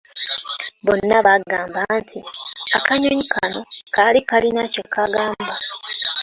[0.85, 2.17] Bonna baagamba nti
[2.77, 3.61] akanyonyi kano
[3.93, 5.53] kaali kalina kye kagamba.”